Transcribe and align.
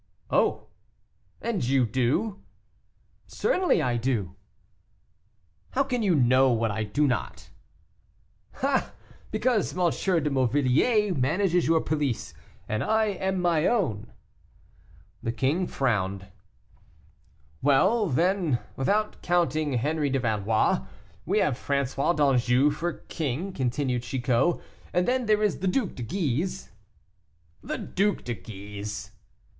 "Oh! 0.31 0.65
and 1.43 1.63
you 1.63 1.85
do?" 1.85 2.41
"Certainly 3.27 3.83
I 3.83 3.97
do." 3.97 4.35
"How 5.73 5.83
can 5.83 6.01
you 6.01 6.15
know 6.15 6.49
what 6.51 6.71
I 6.71 6.83
do 6.83 7.05
not?" 7.05 7.51
"Ah! 8.63 8.93
because 9.29 9.77
M. 9.77 9.83
de 10.23 10.29
Morvilliers 10.31 11.15
manages 11.15 11.67
your 11.67 11.81
police, 11.81 12.33
and 12.67 12.83
I 12.83 13.09
am 13.09 13.39
my 13.39 13.67
own." 13.67 14.11
The 15.21 15.31
king 15.31 15.67
frowned. 15.67 16.25
"Well, 17.61 18.07
then, 18.09 18.57
without 18.75 19.21
counting 19.21 19.73
Henri 19.73 20.09
de 20.09 20.19
Valois, 20.19 20.83
we 21.27 21.37
have 21.37 21.53
François 21.53 22.15
d'Anjou 22.15 22.71
for 22.71 22.93
king," 23.07 23.53
continued 23.53 24.01
Chicot; 24.01 24.59
"and 24.93 25.07
then 25.07 25.27
there 25.27 25.43
is 25.43 25.59
the 25.59 25.67
Duc 25.67 25.93
de 25.93 26.01
Guise." 26.01 26.71
"The 27.61 27.77
Duc 27.77 28.23
de 28.23 28.33
Guise!" 28.33 29.11